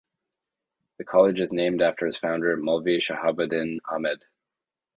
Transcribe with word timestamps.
The 0.97 1.03
college 1.05 1.39
is 1.39 1.53
named 1.53 1.79
after 1.79 2.07
its 2.07 2.17
founder 2.17 2.57
Maulvi 2.57 2.97
Shahabuddin 3.05 3.77
Ahmed. 3.87 4.25